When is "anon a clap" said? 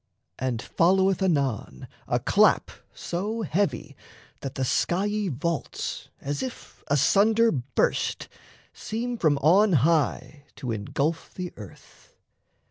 1.21-2.71